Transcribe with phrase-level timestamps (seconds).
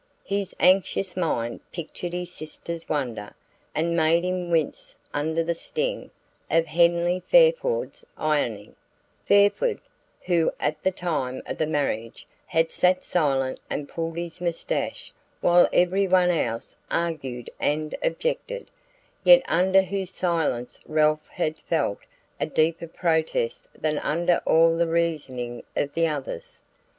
[0.25, 3.35] His anxious mind pictured his sister's wonder,
[3.75, 6.09] and made him wince under the sting
[6.49, 8.73] of Henley Fairford's irony:
[9.27, 9.79] Fairford,
[10.21, 15.69] who at the time of the marriage had sat silent and pulled his moustache while
[15.71, 18.71] every one else argued and objected,
[19.23, 21.99] yet under whose silence Ralph had felt
[22.39, 26.59] a deeper protest than under all the reasoning of the others.